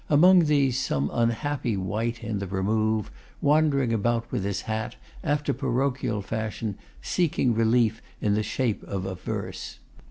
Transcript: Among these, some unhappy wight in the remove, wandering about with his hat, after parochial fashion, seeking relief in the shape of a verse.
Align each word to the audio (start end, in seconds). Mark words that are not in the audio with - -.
Among 0.09 0.45
these, 0.45 0.79
some 0.79 1.11
unhappy 1.13 1.77
wight 1.77 2.23
in 2.23 2.39
the 2.39 2.47
remove, 2.47 3.11
wandering 3.39 3.93
about 3.93 4.31
with 4.31 4.43
his 4.43 4.61
hat, 4.61 4.95
after 5.23 5.53
parochial 5.53 6.23
fashion, 6.23 6.75
seeking 7.03 7.53
relief 7.53 8.01
in 8.19 8.33
the 8.33 8.41
shape 8.41 8.81
of 8.85 9.05
a 9.05 9.13
verse. 9.13 9.77